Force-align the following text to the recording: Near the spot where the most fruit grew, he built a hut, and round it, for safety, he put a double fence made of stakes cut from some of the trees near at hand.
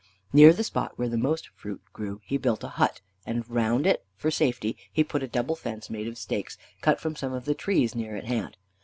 Near 0.33 0.51
the 0.51 0.63
spot 0.63 0.93
where 0.97 1.07
the 1.09 1.15
most 1.15 1.49
fruit 1.49 1.79
grew, 1.93 2.21
he 2.25 2.37
built 2.37 2.63
a 2.63 2.69
hut, 2.69 3.01
and 3.23 3.47
round 3.47 3.85
it, 3.85 4.03
for 4.15 4.31
safety, 4.31 4.75
he 4.91 5.03
put 5.03 5.21
a 5.21 5.27
double 5.27 5.55
fence 5.55 5.91
made 5.91 6.07
of 6.07 6.17
stakes 6.17 6.57
cut 6.81 6.99
from 6.99 7.15
some 7.15 7.33
of 7.33 7.45
the 7.45 7.53
trees 7.53 7.93
near 7.93 8.15
at 8.15 8.25
hand. 8.25 8.57